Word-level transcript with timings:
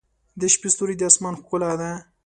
•د 0.39 0.41
شپې 0.53 0.69
ستوري 0.73 0.95
د 0.97 1.01
آسمان 1.09 1.33
ښکلا 1.39 1.71
ده. 1.79 1.91